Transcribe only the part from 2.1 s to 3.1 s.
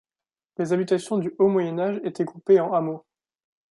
groupées en hameaux.